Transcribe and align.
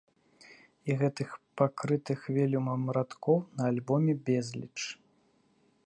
І 0.89 0.95
гэтых 1.01 1.29
пакрытых 1.61 2.19
вэлюмам 2.37 2.81
радкоў 2.99 3.37
на 3.61 3.69
альбоме 3.75 4.13
безліч. 4.31 4.79